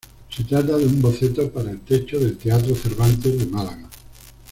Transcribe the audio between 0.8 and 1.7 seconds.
un boceto para